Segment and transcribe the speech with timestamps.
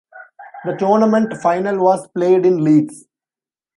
[0.65, 3.05] The tournament final was played in Leeds.